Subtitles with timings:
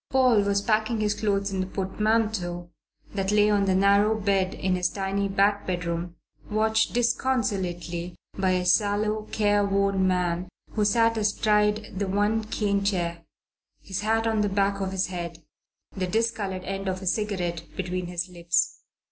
[0.09, 2.71] Paul was packing his clothes in the portmanteau
[3.13, 6.15] that lay on the narrow bed in his tiny back bedroom,
[6.49, 13.23] watched disconsolately by a sallow, careworn man who sat astride the one cane chair,
[13.79, 15.43] his hat on the back of his head,
[15.95, 18.79] the discoloured end of a cigarette between his lips.